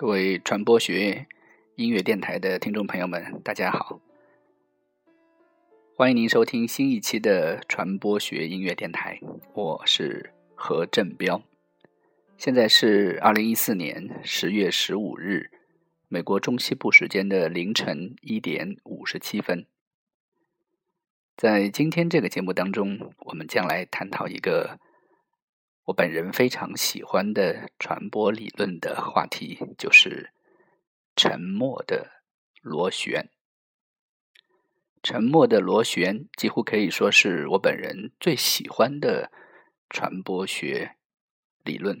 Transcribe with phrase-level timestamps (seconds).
[0.00, 1.26] 各位传播学
[1.74, 4.00] 音乐电台的听众朋友们，大家好！
[5.96, 9.18] 欢迎您收听新一期的传播学音乐电台，
[9.54, 11.42] 我是何振彪。
[12.36, 15.50] 现在是二零一四年十月十五日，
[16.06, 19.66] 美国中西部时间的凌晨一点五十七分。
[21.36, 24.78] 在今天这个节目当中，我们将来探讨一个。
[25.88, 30.34] 我本人非常喜欢的传播理论的话题就是
[31.16, 32.22] 沉默的
[32.60, 33.30] 螺旋。
[35.02, 39.32] 沉默的螺旋几乎可以说是我本人最喜欢的
[39.88, 40.96] 传播学
[41.64, 41.98] 理论。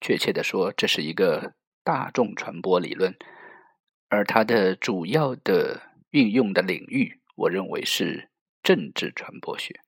[0.00, 3.16] 确切的说，这是一个大众传播理论，
[4.08, 8.28] 而它的主要的运用的领域，我认为是
[8.60, 9.80] 政治传播学。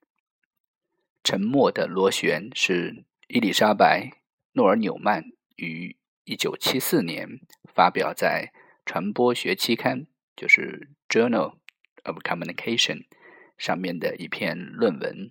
[1.29, 4.09] 沉默的螺旋是伊丽莎白·
[4.53, 5.25] 诺尔纽曼
[5.57, 7.39] 于一九七四年
[7.71, 8.51] 发表在
[8.83, 11.57] 传播学期刊，就是《Journal
[12.01, 13.01] of Communication》
[13.59, 15.29] 上面的一篇论文。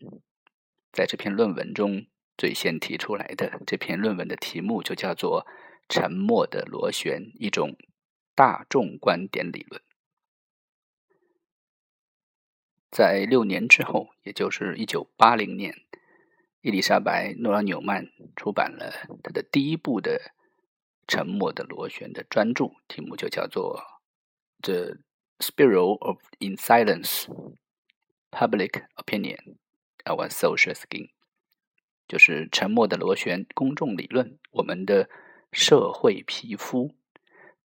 [0.92, 5.48] 在这篇论文中，最先提出来的这篇论文的题目就叫做
[5.90, 7.76] “沉默的螺旋：一种
[8.36, 9.82] 大众观点理论”。
[12.90, 15.74] 在六年之后，也就是一九八零年，
[16.62, 20.18] 伊丽莎白·诺拉纽曼出版了他的第一部的
[21.06, 23.82] 《沉默的螺旋》的专著，题目就叫做
[24.62, 24.96] 《The
[25.38, 27.26] Spiral of In Silence:
[28.30, 29.56] Public Opinion
[30.04, 31.06] Our Social Skin》，
[32.08, 35.08] 就是《沉默的螺旋：公众理论：我们的
[35.52, 36.88] 社会皮肤》。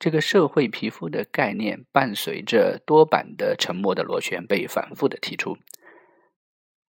[0.04, 5.58] 这个社会皮肤的概念，伴随着多版的沉默的螺旋被反复的提出。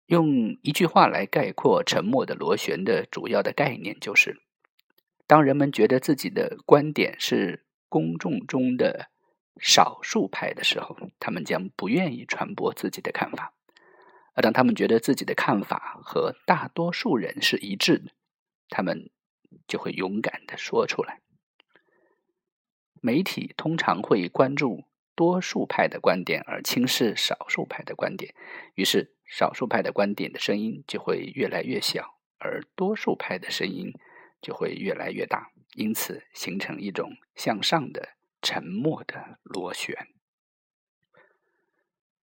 [0.07, 4.41] 用一句话来概括沉默的螺旋的主要的概念，就是：
[5.27, 9.11] 当人们觉得自己的观点是公众中的
[9.59, 13.53] 少数派的时候，他们将不愿意传播自己的看法；
[14.33, 18.11] 而当他们觉得自己的看法和大多数人是一致的，
[18.69, 19.11] 他们
[19.67, 21.19] 就会勇敢的说出来。
[23.05, 28.33] 媒体通常会关注多数派的观点，而轻视少数派的观点。
[28.75, 33.91] 于是，少数派的观点的声音就会越来越小，而多数派的声音
[34.41, 35.51] 就会越来越大。
[35.75, 40.07] 因此，形成一种向上的沉默的螺旋。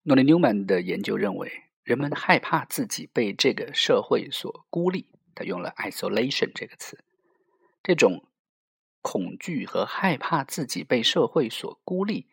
[0.03, 5.07] 诺里纽曼的研究认为，人们害怕自己被这个社会所孤立。
[5.35, 7.03] 他用了 “isolation” 这个词。
[7.83, 8.23] 这种。
[9.01, 12.27] 恐惧和害怕自己被社会所孤立，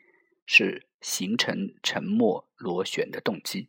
[0.44, 3.69] 是形成沉默螺旋的动机。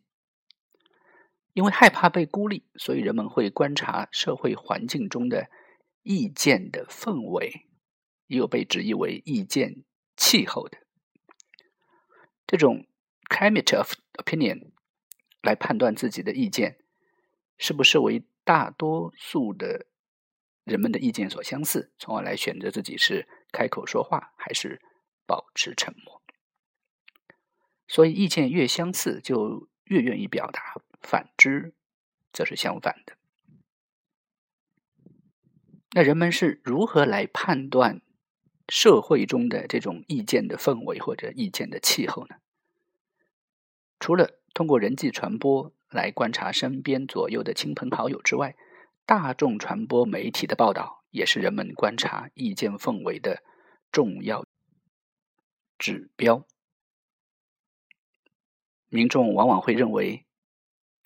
[1.54, 5.50] 因为害怕被孤立，所以人们会观察社会环境中的
[6.02, 7.66] 意见的氛围，
[8.26, 9.82] 也有被直译为意见
[10.16, 10.78] 气候的
[12.46, 12.86] 这种
[13.28, 14.70] climate of opinion
[15.42, 16.78] 来判断自己的意见
[17.56, 19.86] 是不是为大多数的。
[20.68, 24.80] 人们的意见所相似，从而来选择自己是开口说话还是
[25.26, 26.22] 保持沉默。
[27.88, 30.60] 所以，意见越相似，就越愿意表达；
[31.00, 31.74] 反之，
[32.32, 33.16] 则是相反的。
[35.92, 38.02] 那人们是如何来判断
[38.68, 42.36] 社会中的这种意见的氛围或者意见的气候呢？
[43.98, 48.54] 除了通过人际传播来观察身边左右的亲朋好友之外，
[49.08, 53.42] 大众传播媒体的报道也是人们观察意见氛围的
[53.90, 54.44] 重要
[55.78, 56.46] 指标。
[58.90, 60.26] 民众往往会认为，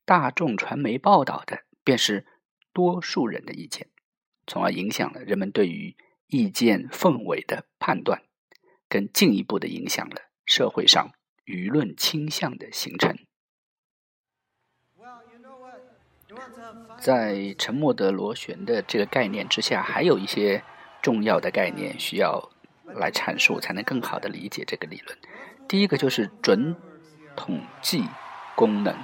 [0.04, 2.26] 大众传媒报道的便是
[2.72, 3.88] 多数人的意见，
[4.48, 5.96] 从而影响了人们对于
[6.26, 8.24] 意见氛围的判断，
[8.88, 11.12] 更进一步的影响了社会上
[11.44, 13.16] 舆论倾向的形成。
[16.98, 20.62] 在沉默的螺旋的这个概念之下，还有一些
[21.00, 22.50] 重要的概念需要
[22.94, 25.18] 来阐述，才能更好的理解这个理论。
[25.66, 26.76] 第一个就是准
[27.34, 28.04] 统计
[28.54, 28.94] 功能，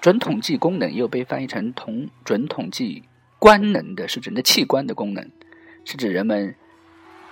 [0.00, 3.02] 准统计功能又被翻译成同准统计
[3.38, 5.30] 官能的，是指的器官的功能，
[5.84, 6.54] 是指人们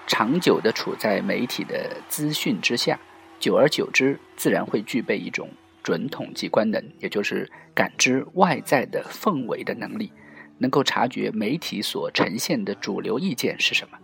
[0.07, 2.99] 长久的处在媒体的资讯之下，
[3.39, 5.51] 久而久之，自然会具备一种。
[5.91, 10.13] 准统计官能，也就是感知外在的氛围的能力，
[10.57, 13.99] 能够察觉媒体所呈现的主流意见是什么，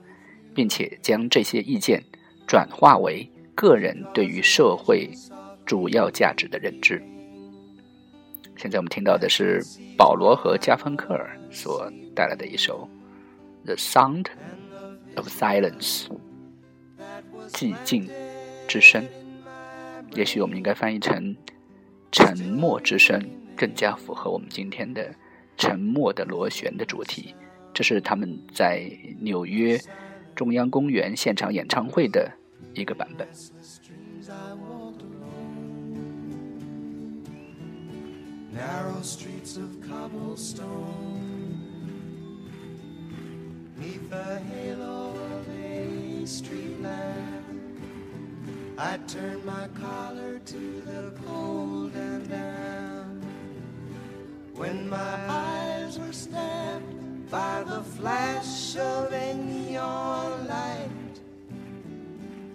[0.52, 2.02] 并且将这些意见
[2.44, 5.08] 转化为个人对于社会
[5.64, 7.00] 主要价值的认知。
[8.56, 9.62] 现在我们听到的是
[9.96, 12.88] 保罗和加芬克尔所带来的一首
[13.64, 14.26] 《The Sound
[15.14, 16.08] of silence，
[17.50, 18.10] 寂静
[18.66, 19.06] 之声。
[20.14, 21.36] 也许我们应该翻译成
[22.16, 23.22] 沉默之声，
[23.54, 25.14] 更加符合我们今天的
[25.58, 27.34] 沉默的螺旋的主题。
[27.74, 28.90] 这是他们在
[29.20, 29.78] 纽约
[30.34, 32.32] 中央公园现场演唱会的
[32.72, 33.28] 一个版本。
[38.54, 40.64] narrow streets of cobblestone
[43.78, 47.45] neath the halo of a street lamp
[48.78, 53.25] I turned my collar to the cold and damp.
[54.55, 61.20] When my eyes were stabbed by the flash of a neon light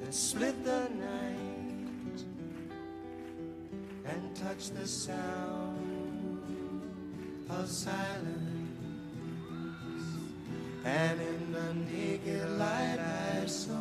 [0.04, 2.24] that split the night
[4.06, 5.82] and touched the sound
[7.50, 8.28] of silence,
[10.86, 13.81] and in the naked light I saw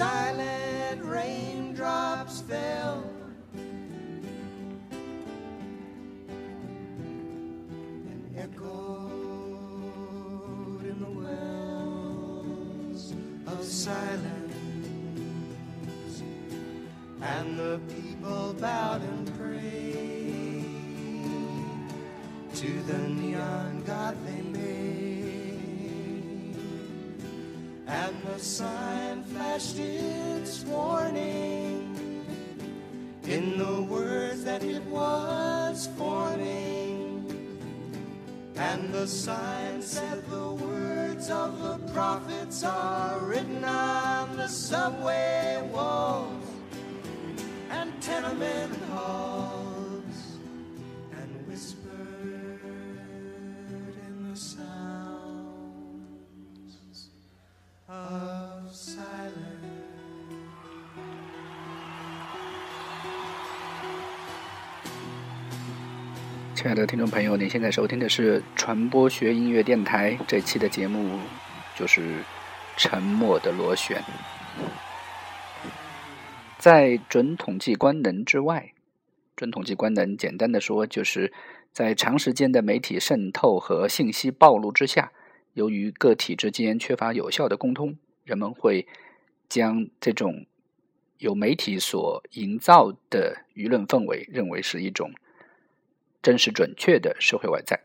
[0.00, 3.04] silent raindrops, fell.
[8.08, 9.60] And echoed
[10.90, 13.12] in the wells
[13.46, 14.54] of silence.
[17.20, 20.64] And the people bowed and prayed
[22.54, 25.36] to the neon god they made.
[27.86, 29.09] And the sign
[29.40, 31.96] flashed its warning
[33.24, 37.24] in the words that it was forming.
[38.56, 46.44] And the sign said the words of the prophets are written on the subway walls
[47.70, 48.69] and tenement
[66.60, 71.18] 亲爱的听众朋友，您现在收听的是传播学音乐电台，这期的节目
[71.74, 72.02] 就是
[72.76, 73.96] 《沉默的螺旋》。
[76.58, 78.74] 在准统计官能之外，
[79.34, 81.32] 准统计官能简单的说，就是
[81.72, 85.12] 在长时间的媒体渗透和信息暴露之下，
[85.54, 88.86] 由于个体之间缺乏有效的沟通，人们会
[89.48, 90.44] 将这种
[91.16, 95.10] 由媒体所营造的舆论氛围认为是一种
[96.22, 97.84] 真实准确的社会外在。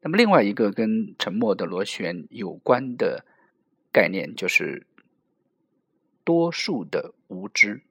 [0.00, 3.24] 那么，另外一个跟沉默的螺旋有关的
[3.92, 4.86] 概念就是。
[6.26, 7.82] 多数的无知，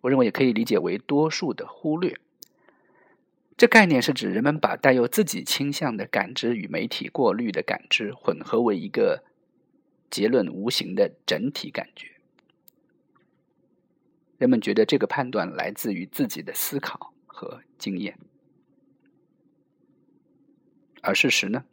[0.00, 2.18] 我认为也可以理解为多数的忽略。
[3.54, 9.24] 这概念是指人们把带有自己倾向的感知与媒体过滤的感知混合为一个
[10.08, 12.15] 结论无形的整体感觉。
[14.38, 18.18] 人们觉得这个判断来自于自己的思考和经验，
[21.00, 21.64] 而事实呢，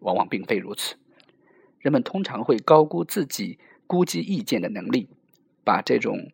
[0.00, 0.96] 往往并非如此。
[1.78, 5.08] 人们通常会高估自己估计意见的能力，
[5.64, 6.30] 把这种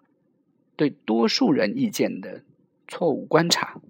[0.74, 2.42] 对多数人意见的
[2.88, 3.80] 错误观察，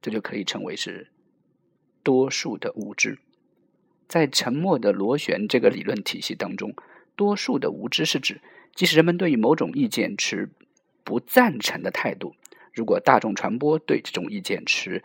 [0.00, 1.10] 这就可以称为是
[2.04, 3.18] 多数的无知。
[4.06, 6.76] 在沉默的螺旋这个理论体系当中，
[7.16, 8.40] 多数的无知是指，
[8.72, 10.48] 即使人们对于某种意见持
[11.06, 12.34] 不赞成的态度，
[12.74, 15.02] 如果大众传播对这种意见持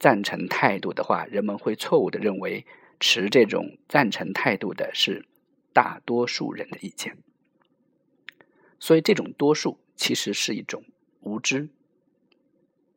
[0.00, 2.66] 赞成态度的话，人们会错误的认为。
[3.04, 5.26] 持这种赞成态度的是
[5.72, 7.18] 大多数人的意见，
[8.78, 10.84] 所以这种多数其实是一种
[11.18, 11.68] 无知。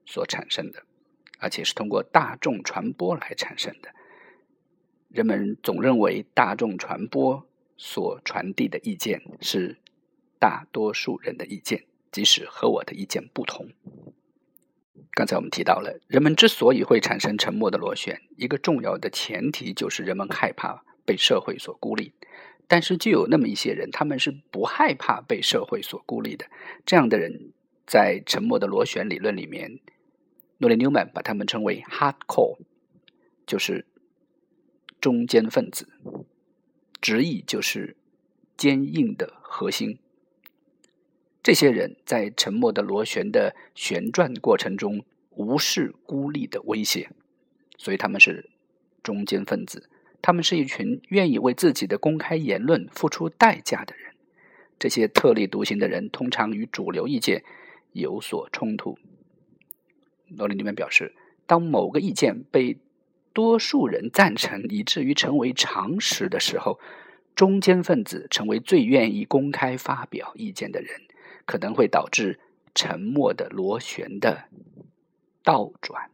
[0.06, 0.84] 所产生的，
[1.40, 3.96] 而且是通过大众传播来产生的。
[5.10, 7.44] 人们总认为大众传播
[7.76, 9.80] 所传递的意见是
[10.38, 11.84] 大多数人的意见，
[12.16, 13.68] 即使和我的意见不同。
[15.12, 22.14] 刚才我们提到了，人们之所以会产生沉默的螺旋，一个重要的前提就是人们害怕被社会所孤立。
[22.70, 26.46] 但是，就有那么一些人，他们是不害怕被社会所孤立的。
[26.86, 27.52] 这样的人，
[27.86, 29.82] 在沉默的螺旋理论里面，
[30.60, 32.60] 诺里纽曼把他们称为 “hardcore”，
[33.46, 33.86] 就是
[35.02, 35.90] 中间分子，
[37.02, 37.98] 直译就是
[38.56, 40.00] 坚硬的核心。
[41.46, 47.12] 这些人在沉默的螺旋的旋转过程中无视孤立的威胁，
[47.78, 48.50] 所以他们是
[49.04, 49.88] 中间分子。
[50.24, 54.16] 他们是一群愿意为自己的公开言论付出代价的人。
[54.80, 57.44] 这些特立独行的人通常与主流意见
[57.92, 58.98] 有所冲突。
[60.30, 61.14] 罗里尼曼表示，
[61.46, 62.80] 当某个意见被
[63.34, 66.80] 多数人赞成，以至于成为常识的时候，
[67.36, 71.02] 中间分子成为最愿意公开发表意见的人。
[71.46, 72.40] 可能会导致
[72.74, 74.50] 沉默的螺旋的
[75.44, 76.10] 倒转，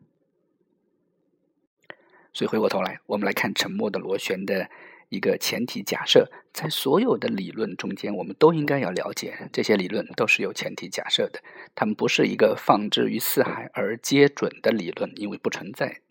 [2.34, 4.70] 所以回过头来，我们来看沉默的螺旋的
[5.10, 6.30] 一个前提假设。
[6.54, 11.42] 在所有的理论中间，我们都应该要了解，这些理论都是有前提假设的，
[11.74, 16.02] 它们不是一个放之于四海而皆准的理论，因为不存在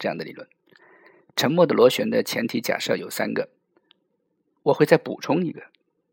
[0.00, 0.48] 这样的理论。
[1.36, 3.50] 沉默的螺旋的前提假设有三个，
[4.64, 5.62] 我会再补充一个。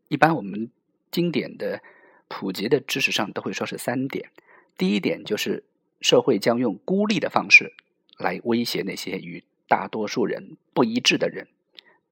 [0.06, 0.70] 一般我们
[1.10, 1.82] 经典的。
[2.28, 4.30] 普及的知识上都会说是三点。
[4.76, 5.64] 第一点就是
[6.00, 7.72] 社会将用孤立的方式
[8.18, 11.48] 来威胁那些与大多数人不一致的人，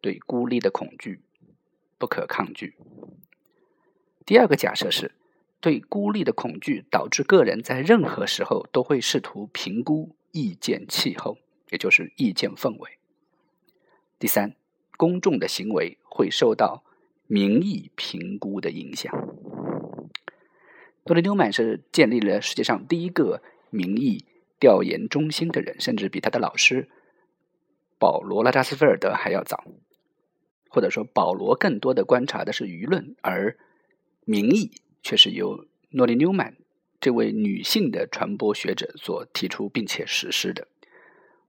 [0.00, 1.20] 对孤立的恐惧
[1.98, 2.74] 不可抗拒。
[4.24, 5.12] 第二个假设是
[5.60, 11.36] 对孤立的恐惧导致个人在任何时候都会试图评估意见气候，
[11.70, 12.98] 也就是意见氛围。
[14.18, 14.54] 第三，
[14.96, 16.82] 公众的行为会受到
[17.26, 19.12] 民意评估的影响。
[21.04, 24.24] 多利纽曼是建立了世界上第一个民意
[24.58, 26.88] 调研中心的人，甚至比他的老师
[27.98, 29.64] 保罗·拉扎斯菲尔德还要早。
[30.70, 33.56] 或者说，保罗更多的观察的是舆论，而
[34.24, 36.56] 民意却是由诺丽纽曼
[37.00, 40.66] 这位女性的传播学者所提出并且实施的。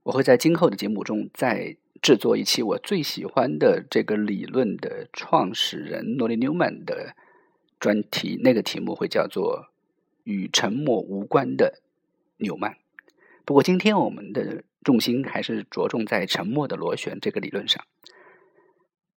[0.03, 7.15] 我会在今后的节目中再制作一期我最喜欢的这个理论的创始人诺丽纽曼的。
[7.79, 9.69] 专题那个题目会叫做
[10.23, 11.81] “与沉默无关的
[12.37, 12.77] 纽曼”。
[13.45, 17.83] 不过，今天我们的重心还是着重在沉默的螺旋这个理论上。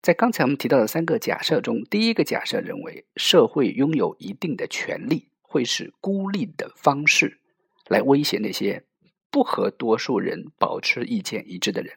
[0.01, 7.39] 在刚才我们提到的三个假设中，第一个假设认为社会拥有一定的权利，会使孤立的方式
[7.87, 8.85] 来威胁那些
[9.29, 11.95] 不和多数人保持意见一致的人。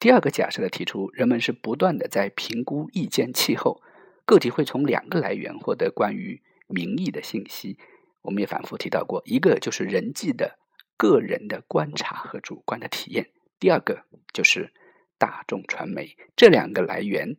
[0.00, 3.82] 第二个假设的提出，人们是不断的在评估意见气候，
[4.24, 7.76] 个体会从两个来源获得关于民意的信息。
[8.22, 10.60] 我们也反复提到过，一个就是人际的
[10.96, 14.72] 个人的观察和主观的体验，第二个就是
[15.18, 16.16] 大众传媒。
[16.36, 17.36] 这两个来源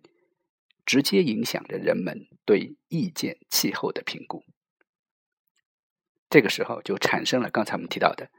[0.86, 4.44] 直接影响着人们对意见气候的评估。
[6.30, 8.30] 这个时候就产生了刚才我们提到的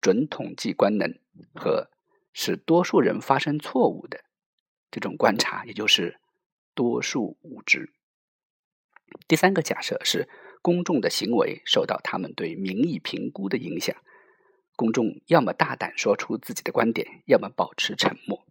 [0.00, 1.16] 准统计官能
[1.54, 1.90] 和。
[2.38, 4.22] 使多数人发生错误的
[4.90, 6.20] 这种观察，也就是
[6.74, 7.94] 多数无知。
[9.26, 10.28] 第三个假设是
[10.60, 13.96] 公众的行为受到他们对民意评估的影响，
[14.76, 18.44] 公众要么大胆说出自己的观点，要么保持沉默。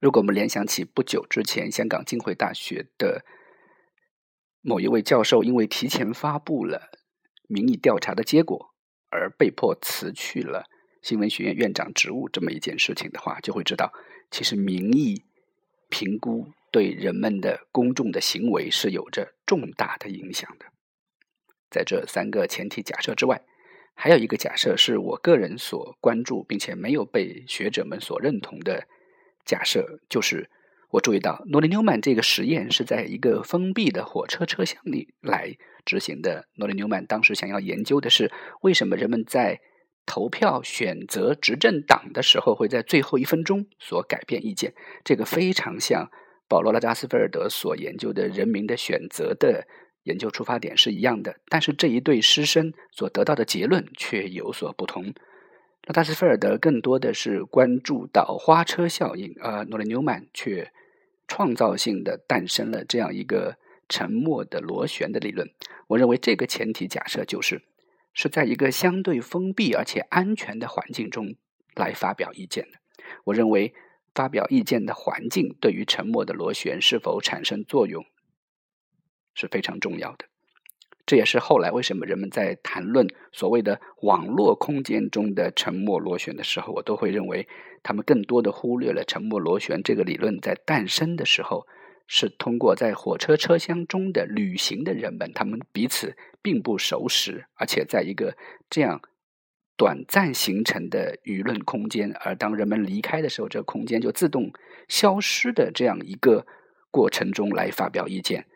[0.00, 3.26] 如果我们联想起不久之前香港浸会大学的
[4.62, 6.90] 某一位教授，因为提前发布了
[7.46, 8.74] 民意调查的结果
[9.10, 10.64] 而被迫辞去了。
[11.04, 13.92] 新闻学院院长职务这么一件事情的话，就会知道，
[14.30, 15.22] 其实民意
[15.90, 20.64] 评估对人们的公众的行为是有着重大的影响的。
[21.70, 23.42] 在这三个前提假设之外，
[23.94, 28.88] 还有一个假设是我个人所关注并且没有被学者们所认同的
[29.44, 30.48] 假设，就是
[30.88, 36.48] 我注意到诺里纽曼这个实验是在一个封闭的火车车厢里来执行的。
[36.54, 38.32] 诺里纽曼当时想要研究的是
[38.62, 39.60] 为什么人们在
[40.06, 44.74] 投票选择执政党的时候，会在最后一分钟所改变意见。
[45.02, 46.10] 这个非常像
[46.48, 49.66] 保罗·拉扎斯菲尔德所研究的人民的选择的
[50.02, 51.36] 研究出发点是一样的。
[51.48, 55.14] 但是这一对师生所得到的结论却有所不同。
[55.86, 60.70] 拉扎斯菲尔德更多的是关注到花车效应，而诺里纽曼却
[61.26, 63.56] 创造性的诞生了这样一个
[63.88, 65.50] 沉默的螺旋的理论。
[65.88, 67.62] 我认为这个前提假设就是
[68.14, 71.34] 是在一个相对封闭而且安全的环境中
[71.74, 72.78] 来发表意见的。
[73.24, 73.74] 我认为
[74.14, 78.06] 发表意见的环境对于沉默的螺旋是否产生作用
[79.34, 80.24] 是非常重要的。
[81.06, 87.46] 这也是后来为什么人们在谈论所谓的网络空间中的沉默螺旋的时候，我都会认为
[87.82, 91.66] 他们更多的忽略了沉默螺旋这个理论在诞生的时候
[92.06, 98.36] 是通过在火车车厢中的旅行的人们，他们彼此并不熟识，而且在一个
[98.68, 99.00] 这样
[99.76, 104.52] 短暂形成的舆论空间，而当人们离开的时候，这空间就自动
[104.88, 106.46] 消失的这样一个
[106.90, 108.46] 过程中来发表意见。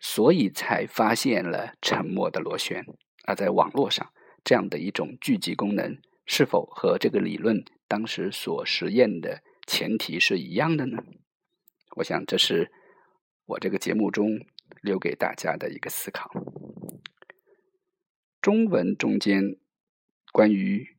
[0.00, 2.84] 所以才发现了沉默的螺旋，
[3.26, 4.10] 而在网络上
[4.44, 5.96] 这样的一种聚集功能，
[6.26, 11.02] 是否和这个理论当时所实验的前提是一样的呢？
[11.96, 12.70] 我想这是
[13.46, 14.28] 我这个节目中
[14.82, 16.30] 留给大家的一个思考。
[18.40, 19.56] 中文中间
[20.32, 20.96] 关于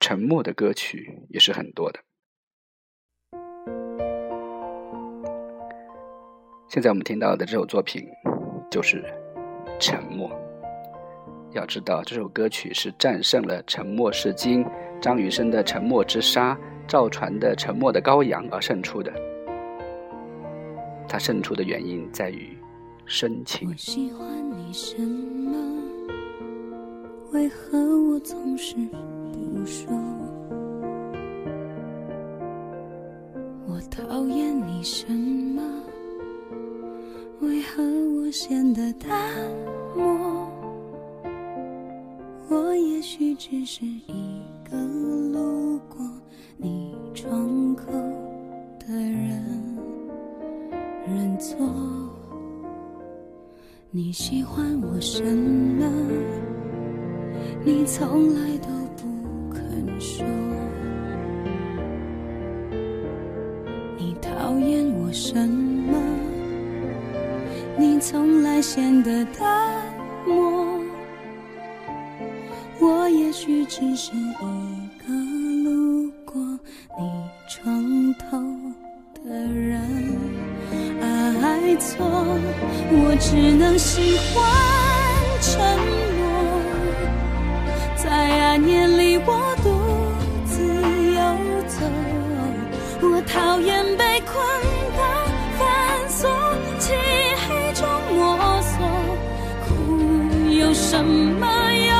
[0.00, 2.00] 沉默的歌曲也是很多的。
[6.68, 8.08] 现在我们听到的这首作品。
[8.72, 9.04] 就是
[9.78, 10.30] 沉默。
[11.50, 14.64] 要知道，这首歌曲是战胜了《沉默是金》、
[14.98, 16.54] 张雨生的《沉默之沙》、
[16.88, 19.12] 赵传的《沉默的羔羊》而胜出的。
[21.08, 22.56] 它胜出的原因在于
[23.04, 23.68] 深情。
[23.68, 25.52] 我喜欢你什么？
[27.32, 29.92] 为何我总是不说？
[33.66, 35.62] 我讨厌你什么？
[37.40, 39.10] 为何我显得淡
[39.96, 40.48] 漠？
[42.48, 44.76] 我也许只是一个
[45.32, 45.98] 路过
[46.56, 47.86] 你窗口
[48.78, 49.61] 的人，
[51.14, 51.56] 认错。
[53.90, 55.86] 你喜欢我什么？
[57.64, 60.26] 你从来都不肯说。
[63.98, 65.98] 你讨厌我什么？
[67.78, 69.82] 你从来显得淡
[70.26, 70.80] 漠，
[72.80, 74.32] 我也许只是一
[83.24, 84.44] 只能喜欢
[85.40, 85.78] 沉
[86.18, 86.60] 默，
[87.96, 89.70] 在暗夜里我独
[90.44, 90.62] 自
[91.14, 91.20] 游
[91.68, 91.80] 走，
[93.00, 94.42] 我讨厌被困。
[100.74, 101.96] 什么用？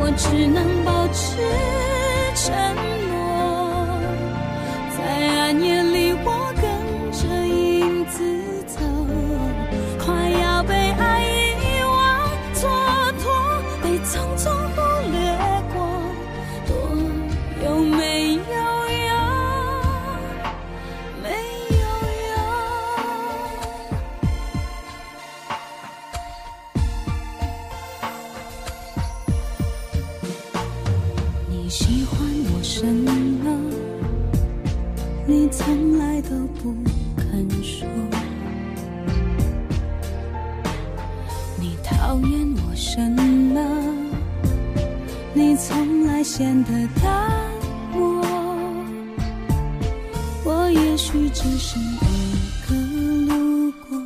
[0.00, 1.38] 我只能保持
[35.30, 36.74] 你从来都不
[37.16, 37.86] 肯说。
[41.56, 43.60] 你讨厌我什么？
[45.32, 47.30] 你从来显得淡
[47.94, 48.20] 漠。
[50.42, 52.74] 我也许只是一个
[53.32, 53.96] 路过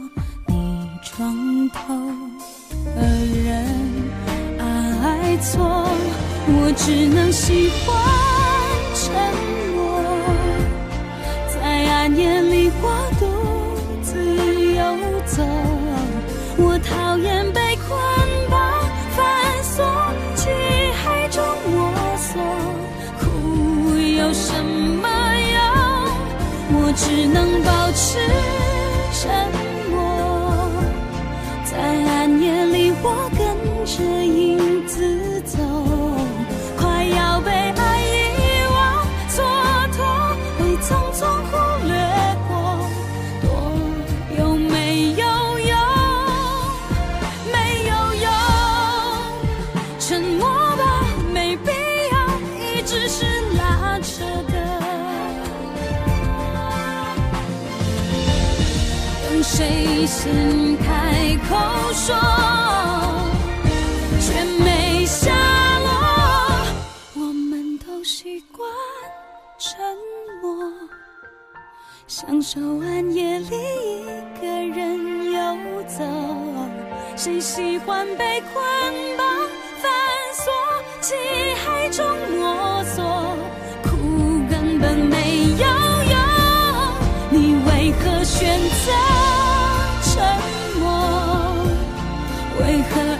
[0.49, 1.95] 你床头
[2.95, 3.65] 的人，
[4.59, 5.89] 爱错，
[6.49, 8.14] 我只能喜欢。
[59.57, 61.55] 谁先开口
[61.93, 62.13] 说，
[64.19, 65.31] 却没下
[65.79, 65.87] 落。
[67.15, 68.69] 我们都习惯
[69.57, 69.79] 沉
[70.43, 70.73] 默，
[72.09, 76.03] 享受暗夜里一个人游走。
[77.15, 78.61] 谁喜欢被捆
[79.17, 79.25] 绑
[79.81, 79.89] 反
[80.35, 80.53] 锁，
[81.01, 81.15] 漆
[81.65, 82.05] 黑中
[82.41, 83.05] 摸索，
[83.85, 83.89] 哭
[84.51, 85.65] 根本没有
[86.11, 86.19] 用。
[87.31, 89.14] 你为何选择
[92.61, 93.14] 为何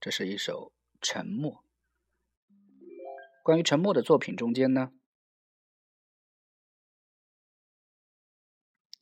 [0.00, 1.52] 这是一首《沉默》。
[3.42, 4.92] 关于沉默的作品中间呢，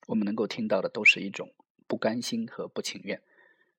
[0.09, 1.55] 我们能够听到的都是一种
[1.87, 3.23] 不甘心和不情愿。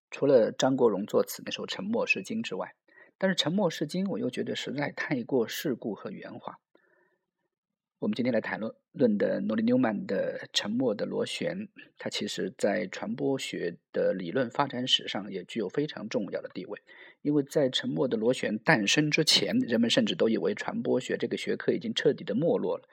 [0.10, 2.74] 除了张国荣作词那首《沉默是金》之外，
[3.18, 6.58] 但是《沉默是金》我又觉得实在太过世故和圆滑。
[8.00, 11.58] 我们今天来谈论论的诺里纽曼的《沉默的螺旋》，
[11.98, 16.80] 它其实在传播学的理论发展史上也具有非常重要的地位。
[17.22, 22.88] 因为在沉默的螺旋诞生之前，人们甚至都以为传播学这个学科已经彻底的没落了，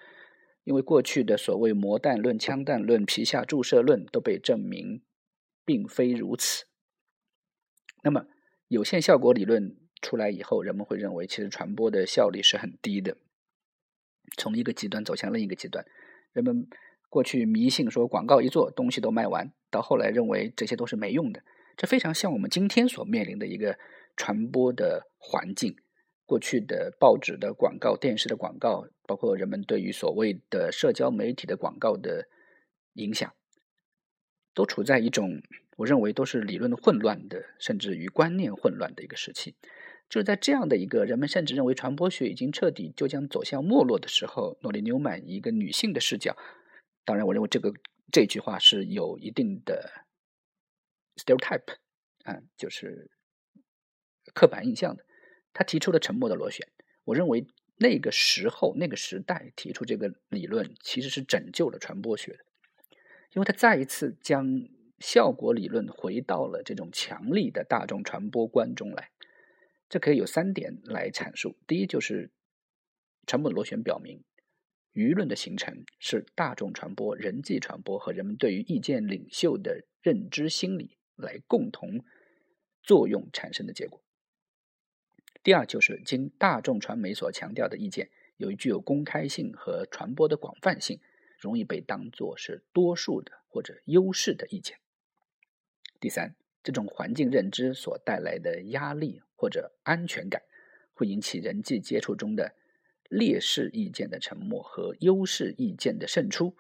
[0.65, 5.03] 因为过去的所谓魔弹论、枪弹论、皮下注射论都被证明
[5.65, 6.65] 并非如此。
[8.03, 8.27] 那么，
[8.67, 13.17] 有限效果理论出来以后，人们会认为其实传播的效率是很低的，
[14.37, 15.85] 从一个极端走向另一个极端。
[16.33, 16.69] 人们
[17.09, 21.43] 过去迷信说广告一做，东西都卖完，到后来认为这些都是没用的，
[21.77, 23.79] 这非常像我们今天所面临的一个。
[24.19, 25.77] 传播的环境，
[26.25, 32.27] 过去的报纸的广告、电视的广告，包括人们对于所谓的社交媒体的广告的
[32.95, 33.31] 影响，
[34.55, 35.43] 都处在一种
[35.77, 39.55] 我认为都是理论混乱的，甚至于观念混乱的一个时期。
[40.09, 46.37] 就在这样的一个人们甚至认为传播学已经彻底就将走向没落的时候，诺里纽曼一个女性的视角，
[47.05, 47.73] 当然，我认为这个
[48.13, 50.05] 这句话是有一定的
[51.17, 51.77] stereotype
[52.25, 53.11] 啊，就是。
[54.35, 55.05] 刻板印象的，
[55.55, 56.67] 他提出了沉默的螺旋。
[57.05, 62.39] 我认为那个时候、那个时代提出这个理论，其实是拯救了传播学的，
[63.35, 64.45] 因为他再一次将
[64.99, 69.11] 效果理论回到了这种强力的大众传播观中来。
[69.89, 72.31] 这可以有三点来阐述：第一，就是
[73.27, 74.25] 成本螺旋表明，
[74.93, 82.05] 舆论的形成是大众传播、人际传播和人们对于意见领袖的认知心理来共同
[82.83, 84.03] 作用产生的结果。
[85.43, 90.99] 第二就是经大众传媒所强调的意见，由于具有公开性和传播的广泛性，
[91.39, 94.79] 容易被当作是多数的或者优势的意见。
[96.01, 100.43] 第三，这种环境认知所带来的压力或者安全感，
[100.95, 102.55] 会引起人际接触中的
[103.09, 106.57] 劣势意见的沉默和优势意见的胜出。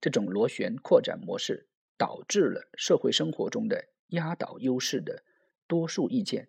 [0.00, 5.22] 这种螺旋扩展模式导致了社会生活中的压倒优势的
[5.66, 6.48] 多数意见。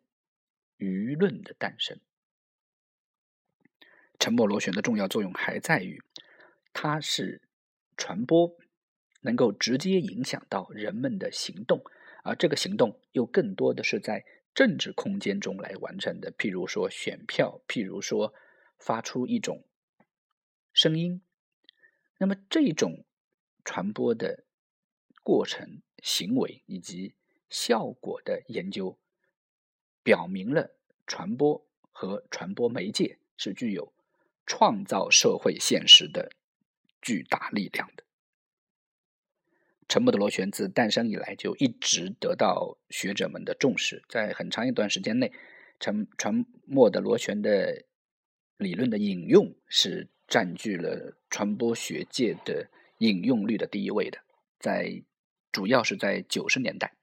[0.78, 2.00] 舆论的诞生，
[4.18, 6.02] 沉默螺旋的重要作用还在于，
[6.74, 7.44] 它是
[7.96, 8.58] 传播
[9.20, 11.84] 能够直接影响到人们的行动，
[12.24, 16.32] 而这个行动又更多的是在政治空间中来完成的。
[16.32, 18.34] 譬如说选票，譬如说
[18.78, 19.64] 发出一种
[20.74, 21.22] 声音。
[22.18, 23.06] 那么这种
[23.64, 24.44] 传播的
[25.24, 27.16] 过程、行为以及
[27.50, 28.98] 效果的研究。
[30.04, 30.72] 表明了
[31.06, 33.94] 传播和传播媒介是具有
[34.48, 36.32] 创造社会现实的
[37.04, 38.04] 巨大力量的。
[39.92, 45.34] 沉默的螺旋自诞生以来就一直得到学者们的重视，在很长一段时间内，
[45.82, 47.84] 沉沉默的螺旋的
[48.56, 54.18] 理论的引用是占据了传播学界的引用率的第一位的，
[54.60, 55.04] 在
[55.52, 56.96] 主要是在九十年代。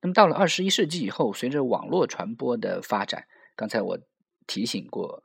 [0.00, 3.98] 那么到了二十一世纪以后，随着网络传播的发展，刚才我
[4.46, 5.24] 提醒过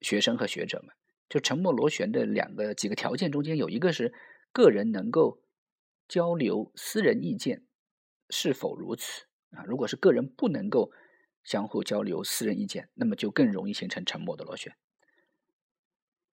[0.00, 0.94] 学生和学者们，
[1.28, 4.14] 就沉默螺旋的两个几个条件中间有一个是
[4.50, 5.42] 个人能够
[6.10, 7.62] 交流私人意见，
[8.30, 9.62] 是否如此啊？
[9.64, 10.90] 如果是个人不能够
[11.44, 14.74] 相互交流私人意见，那么就更容易形成沉默的螺旋。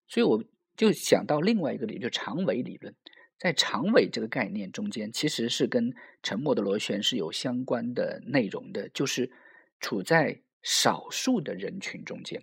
[0.08, 0.44] 所以我
[0.76, 2.96] 就想到另外一个理论，就长尾理论。
[3.38, 9.32] 在长尾这个概念中间，其实是跟沉默的螺旋是有相关的内容的，就是
[9.80, 12.42] 处在少数的人群中间，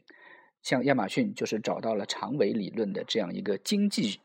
[0.63, 4.21] 像亚马逊就是找到了长尾理论的这样一个经济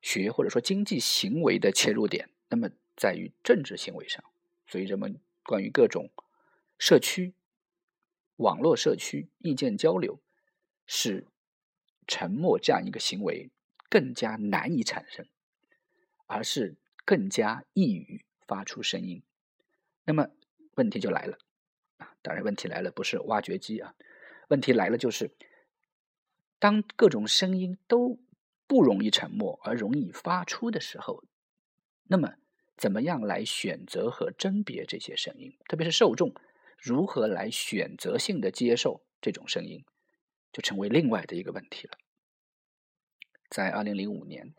[0.00, 2.30] 学或者说经济行为的切入点。
[2.48, 4.24] 那么在于政治行为上，
[4.66, 6.10] 所以人们关于各种
[6.78, 7.34] 社区、
[8.36, 10.20] 网络社区意见交流，
[10.86, 11.26] 使
[12.06, 13.50] 沉默这样一个行为
[13.88, 15.26] 更加难以产生，
[16.26, 19.22] 而是更加易于发出声音。
[20.04, 20.28] 那么
[20.74, 21.38] 问题就来了
[21.98, 22.14] 啊！
[22.22, 23.94] 当然，问题来了，不是挖掘机啊，
[24.48, 25.30] 问题来了就是，
[26.58, 28.18] 当各种声音都
[28.70, 31.24] 不容易沉默而容易发出的时候，
[32.04, 32.34] 那么
[32.76, 35.56] 怎么样来选择和甄别这些声音？
[35.68, 36.32] 特别是受众
[36.78, 39.84] 如何来选择性的接受这种声音，
[40.52, 41.98] 就成为另外的一个问题了。
[43.48, 44.54] 在二零零五年，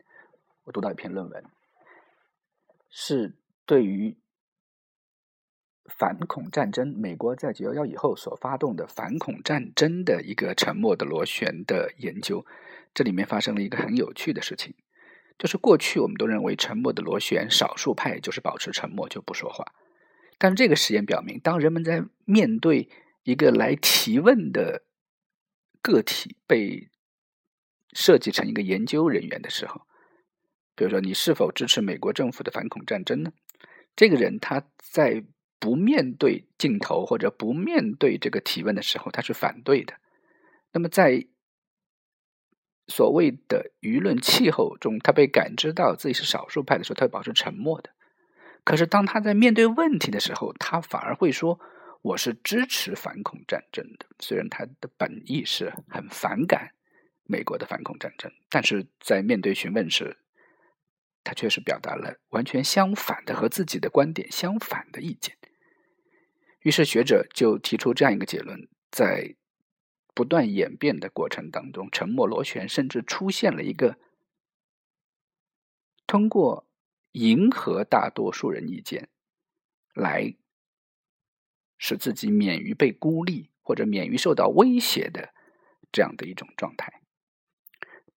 [0.64, 1.46] 我读到一篇论文，
[2.90, 4.18] 是对于。
[5.98, 12.46] 反恐战争，美国在九幺幺以后所发动的反恐战争的一个沉默的螺旋的研究，
[12.94, 14.74] 这里面发生了一个很有趣的事情，
[15.38, 19.72] 就是过去我们都认为沉默的螺旋，少数派就是保持沉默就不说话，
[20.38, 22.88] 但这个实验表明，当人们在面对
[23.24, 24.84] 一个来提问的
[25.80, 26.90] 个体被
[27.92, 29.86] 设计成一个研究人员的时候，
[30.74, 33.32] 比如说你是否支持美国政府的反恐战争呢？
[33.94, 35.24] 这个人他在
[35.58, 39.94] 不面对镜头或者不面对这个提问的时候，他是反对的。
[40.72, 41.26] 那么，在
[42.94, 47.88] 所谓的舆论气候中，他被感知到自己是少数派的时候，他会保持沉默的。
[48.64, 51.58] 可是，当他在面对问题的时候，他反而会说
[52.02, 56.72] ：“我是支持反恐战争的。”虽然他的本意是很反感
[57.24, 60.18] 美国的反恐战争，但是在面对询问时，
[61.24, 65.34] 他确实表达了完全相反的和自己的观点相反的意见。
[66.60, 69.34] 于是学者就提出这样一个结论：在
[70.14, 73.96] 不断演变的过程当中，沉默螺旋甚至出现了一个
[76.06, 76.66] 通过
[77.12, 79.08] 迎合大多数人意见
[79.94, 80.36] 来
[81.78, 85.32] 使自己免于被孤立或者免于受到威胁的
[85.90, 87.00] 这样的一种状态。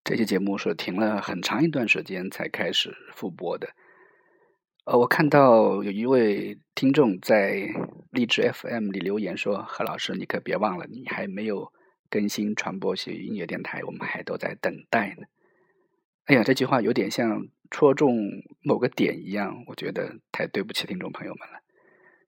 [0.04, 3.74] 这期节目是停了很长一段时间才开始复播的。
[4.84, 7.68] 呃，我看到有一位听众在
[8.12, 11.72] 荔枝 FM 里留言说：“何老师，你可别忘了，你还没有
[12.16, 15.26] 更新传播学音乐电台，我们还都在等待呢。”
[16.24, 18.16] 哎呀，这句话有点像戳中
[18.62, 21.60] 某个点一样，我觉得太对不起听众朋友们了。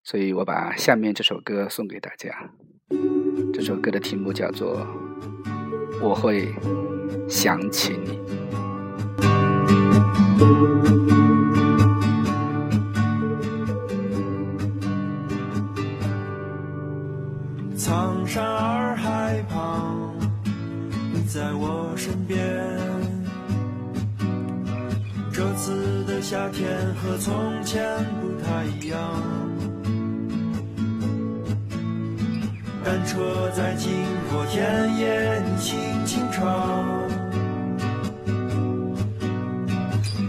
[0.04, 2.50] 所以我把下面这首歌送给大家。
[3.54, 4.76] 这首歌的题目叫做
[6.02, 6.52] 《我会
[7.26, 8.18] 想起你》。
[17.74, 18.77] 苍山
[21.28, 22.38] 在我身边，
[25.30, 27.84] 这次的夏天和从前
[28.18, 28.98] 不太一样，
[32.82, 33.90] 单车在经
[34.32, 36.46] 过田野，你轻轻唱，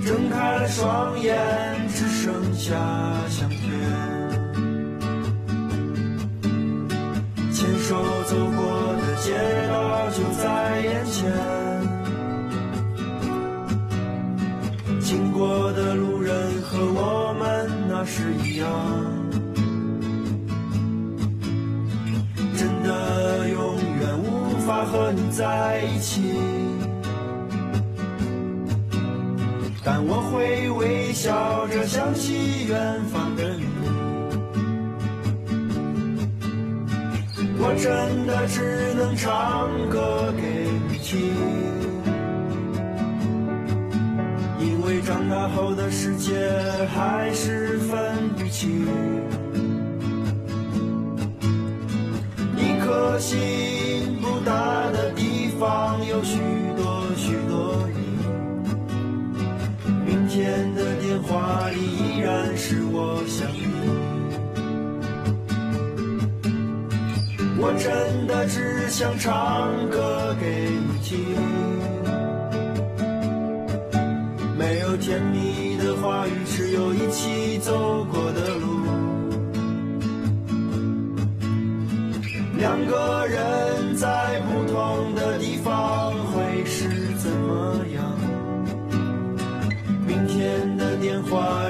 [0.06, 1.34] 睁开了双眼，
[1.96, 2.76] 只剩下
[3.30, 3.60] 相片，
[7.54, 9.34] 牵手走过的街
[11.30, 11.36] 在
[14.88, 15.20] 眼前。
[15.40, 18.68] 过的路人和我们那是一样，
[22.58, 26.34] 真的永远无法和你在一起，
[29.82, 33.64] 但我会微笑着想起远方的你，
[37.62, 40.42] 我真的只能唱歌给
[40.90, 41.20] 你听。
[44.60, 46.50] 因为长大后的世界
[46.96, 48.88] 还是分不清，
[52.56, 56.40] 一颗心不大的地方有许
[56.78, 58.00] 多许多你。
[60.06, 63.48] 明天的电话里依然是我想
[67.62, 71.20] 我真的只想唱歌给你听。
[74.58, 78.80] 没有甜蜜的话语，只有一起走过的路。
[82.58, 88.04] 两个人在不同的地方会是怎么样？
[90.08, 91.69] 明天的电话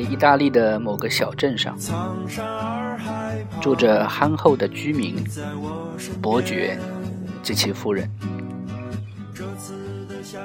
[0.00, 1.76] 意大利的某个小镇上，
[3.60, 5.16] 住着憨厚的居民
[6.20, 6.78] 伯爵
[7.42, 8.10] 及其夫人。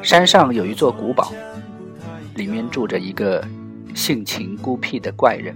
[0.02, 1.32] 山上有一座古堡，
[2.36, 3.44] 里面住着一个
[3.96, 5.56] 性情孤僻的怪人。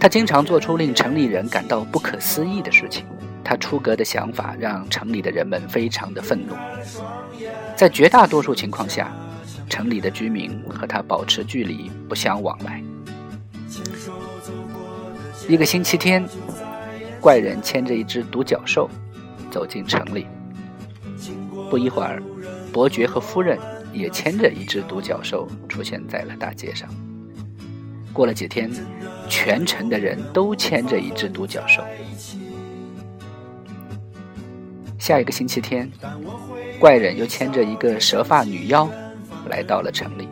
[0.00, 3.04] 他经常做出令城里人感到不可思议的事情。
[3.46, 6.54] 他出格的想法让城里的人们非常的愤怒。
[7.76, 9.12] 在绝大多数情况下，
[9.68, 12.82] 城里的居民和他保持距离，不相往来。
[15.48, 16.24] 一个星期天，
[17.20, 18.88] 怪人牵着一只独角兽
[19.50, 20.26] 走进城里。
[21.70, 22.22] 不一会儿，
[22.72, 23.58] 伯爵和夫人
[23.92, 26.88] 也牵着一只独角兽出现在了大街上。
[28.12, 28.70] 过了几天，
[29.28, 31.82] 全城的人都牵着一只独角兽。
[34.98, 35.90] 下一个星期天，
[36.78, 38.88] 怪人又牵着一个蛇发女妖
[39.48, 40.28] 来到了城里。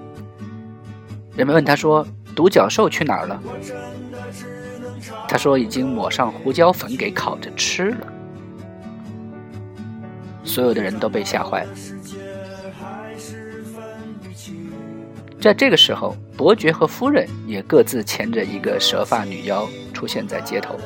[1.36, 3.42] 人们问他说：“独角兽去哪儿了？”
[5.28, 8.06] 他说：“已经抹上胡椒粉给烤着吃了。”
[10.44, 11.70] 所有的人都被吓坏了。
[15.40, 20.78] 在这个时候，伯爵和夫人也各自牵着一个蛇发女妖出现在街头。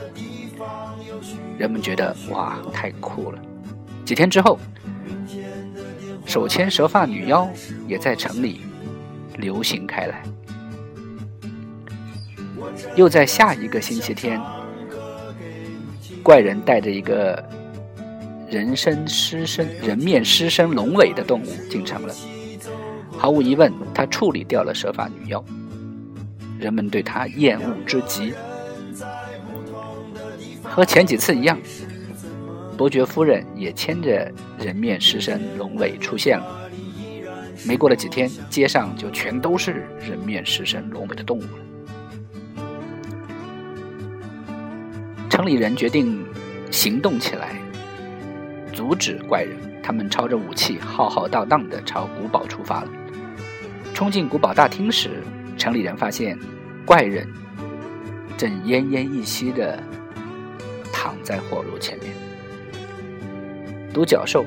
[1.58, 3.38] 人们觉得哇，太酷了！
[4.04, 4.58] 几天之后，
[6.36, 7.50] 手牵蛇发女妖
[7.88, 8.60] 也在城里
[9.38, 10.22] 流行开来。
[12.94, 14.38] 又在下一个星期天，
[16.22, 17.42] 怪人带着一个
[18.50, 22.14] 人身狮身、人面狮身龙尾的动物进城了。
[23.16, 25.42] 毫无疑问，他处理掉了蛇发女妖，
[26.58, 28.34] 人们对他厌恶之极。
[30.62, 31.58] 和前几次一样，
[32.76, 36.70] 伯爵夫人也牵着人面狮身龙尾出现了。
[37.66, 41.48] 没过了几天，街上就全都是人面狮身龙尾的动物了。
[45.30, 46.22] 城里人决定
[46.70, 47.56] 行动起来，
[48.72, 49.56] 阻止怪人。
[49.82, 52.88] 他们抄着武器，浩浩荡荡地朝古堡出发了。
[53.94, 55.22] 冲进古堡大厅时，
[55.56, 56.36] 城里人发现
[56.84, 57.26] 怪人
[58.36, 59.80] 正奄奄一息地
[60.92, 62.25] 躺在火炉前面。
[63.96, 64.44] 独角兽、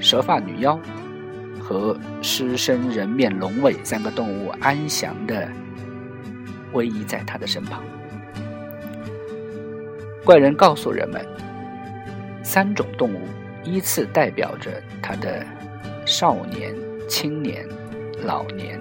[0.00, 0.78] 蛇发女妖
[1.58, 5.50] 和狮身人面龙尾三个动物安详的
[6.72, 7.82] 偎依在他的身旁。
[10.24, 11.26] 怪人告诉人们，
[12.44, 13.22] 三种动物
[13.64, 15.44] 依次代表着他的
[16.06, 16.72] 少年、
[17.08, 17.68] 青年、
[18.22, 18.80] 老年，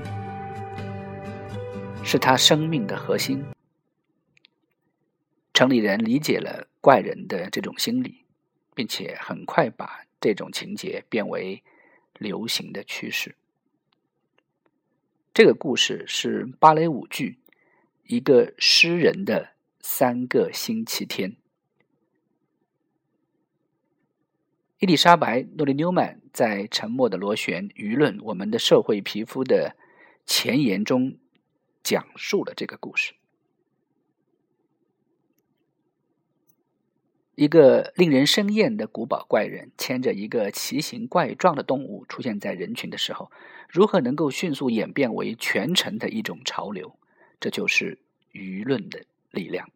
[2.03, 3.43] 是他生命的核心。
[5.51, 8.23] 城里人理解了怪人的这种心理，
[8.75, 11.63] 并且很快把这种情节变为
[12.13, 13.35] 流行的趋势。
[15.33, 17.39] 这个故事是芭蕾舞剧
[18.05, 21.31] 《一个诗人的三个星期天》。
[24.77, 29.75] 伊丽莎白·诺利纽曼在《沉默的螺旋：舆论我们的社会皮肤》的
[30.25, 31.17] 前言中
[31.81, 33.13] 讲述了这个故事。
[37.35, 43.31] 一个令人生厌的古堡怪人牵着一个奇形怪状的动物出现在人群的时候，
[43.69, 46.97] 如何能够迅速演变为全城的一种潮流？
[47.39, 47.97] 这就是
[48.33, 49.69] 舆论的力量。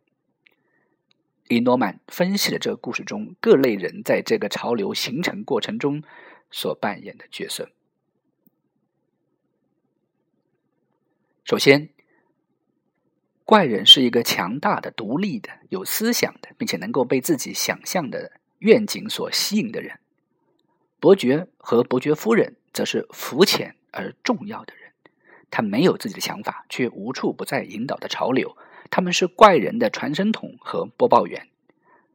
[1.48, 6.04] 伊诺曼分析了这个故事中各类人在这个潮流形成过程中
[6.52, 7.70] 所扮演的角色。
[11.44, 11.90] 首先，
[13.46, 20.00] 怪人是一个强大的、独立的、有思想的，并且能够被自己想象的愿景所吸引的人。
[21.00, 24.92] 伯爵和伯爵夫人则是肤浅而重要的人，
[25.52, 28.58] 他没有自己的想法，却无处不在引导的潮流。
[28.90, 31.48] 他们是怪人的传声筒和播报员。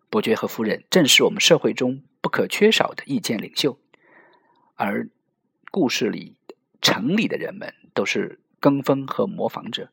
[0.08, 3.78] 伯爵和夫人正是我们社会中不可缺少的意见领袖，
[4.74, 5.08] 而
[5.70, 6.34] 故事里
[6.82, 9.92] 城里的人们都是跟风和模仿者。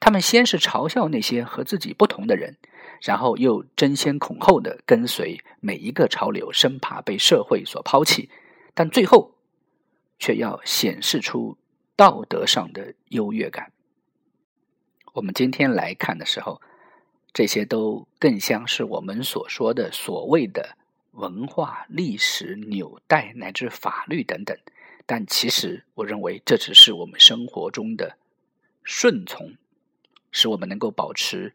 [0.00, 2.56] 他们先是嘲笑那些和自己不同的人，
[3.02, 8.30] 然后又争先恐后的跟随每一个潮流，生怕被社会所抛弃，
[8.74, 9.34] 但最后
[10.18, 11.58] 却要显示出
[11.94, 13.72] 道德上的优越感。
[15.12, 16.62] 我们今天来看的时候，
[17.32, 20.78] 这些都更像是我们所说的所谓的
[21.12, 24.56] 文化、历史纽带乃至法律等等。
[25.04, 28.16] 但其实，我认为这只是我们生活中的
[28.84, 29.54] 顺从，
[30.30, 31.54] 使我们能够保持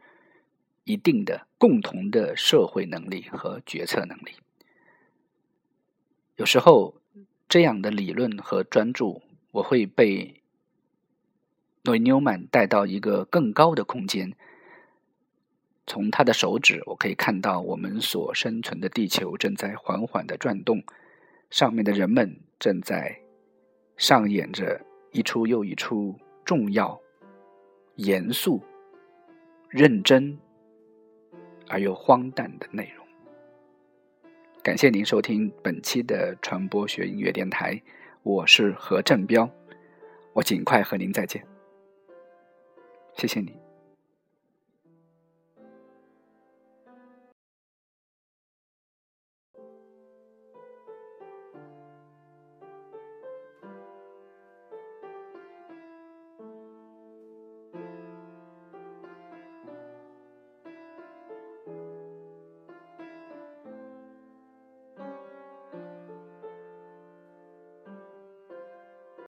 [0.84, 4.34] 一定的共同的社会能力和决策能力。
[6.36, 7.02] 有时候，
[7.48, 9.22] 这样的理论和专注，
[9.52, 10.42] 我会被。
[11.88, 14.36] 诺伊纽曼带到一个更高的空间。
[15.86, 20.84] 从他的手指，我可以看到我们所生存的地球正在缓缓的转动，
[21.52, 23.22] 上面的人们正在
[23.98, 27.00] 上演着一出又一出重要、
[27.96, 28.62] 严肃、
[29.70, 30.38] 认真
[31.70, 33.06] 而又荒诞的内容。
[34.62, 37.82] 感谢您收听本期的传播学音乐电台，
[38.24, 39.50] 我是何振彪，
[40.34, 41.46] 我尽快和您再见，
[43.14, 43.65] 谢谢你。